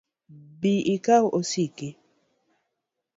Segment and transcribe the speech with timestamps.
[0.61, 1.87] Bi ikaw osiki